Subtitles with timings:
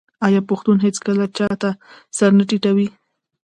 [0.25, 1.69] آیا پښتون هیڅکله چا ته
[2.17, 2.87] سر نه ټیټوي؟